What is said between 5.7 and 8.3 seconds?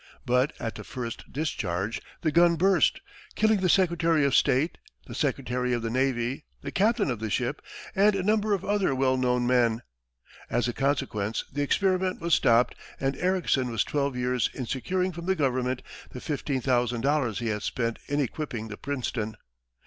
of the navy, the captain of the ship, and a